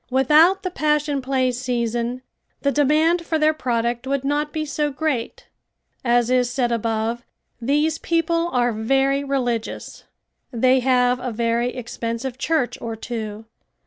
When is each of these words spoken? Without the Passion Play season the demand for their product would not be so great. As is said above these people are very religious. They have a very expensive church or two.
Without 0.09 0.63
the 0.63 0.71
Passion 0.71 1.21
Play 1.21 1.51
season 1.51 2.23
the 2.63 2.71
demand 2.71 3.23
for 3.23 3.37
their 3.37 3.53
product 3.53 4.07
would 4.07 4.23
not 4.23 4.51
be 4.51 4.65
so 4.65 4.89
great. 4.89 5.47
As 6.03 6.31
is 6.31 6.49
said 6.49 6.71
above 6.71 7.21
these 7.61 7.99
people 7.99 8.47
are 8.51 8.73
very 8.73 9.23
religious. 9.23 10.05
They 10.51 10.79
have 10.79 11.19
a 11.19 11.31
very 11.31 11.75
expensive 11.75 12.39
church 12.39 12.79
or 12.81 12.95
two. 12.95 13.45